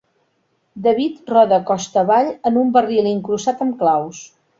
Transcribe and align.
David 0.85 1.19
roda 1.33 1.59
costa 1.67 2.01
avall 2.03 2.31
en 2.51 2.57
un 2.63 2.73
barril 2.79 3.11
incrustat 3.11 3.63
amb 3.67 3.77
claus. 3.83 4.23